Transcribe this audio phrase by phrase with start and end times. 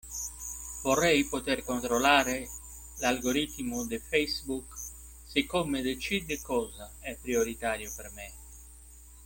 [0.81, 2.49] Vorrei poter controllare
[3.01, 4.73] l'algoritmo di Facebook,
[5.27, 8.31] siccome decide cosa è prioritario per me.